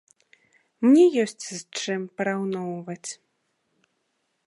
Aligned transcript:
Мне 0.85 1.03
ёсць 1.25 1.45
з 1.51 1.59
чым 1.83 2.01
параўноўваць. 2.21 3.09